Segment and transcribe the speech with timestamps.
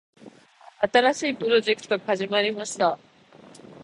[0.91, 2.97] 新しいプロジェクトが始まりました。